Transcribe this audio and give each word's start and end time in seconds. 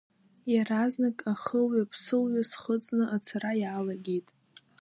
Иаразнак 0.53 1.17
ахылҩаԥсылҩа 1.31 2.43
схыҵны 2.49 3.05
ацара 3.15 3.51
иалагеит. 3.61 4.27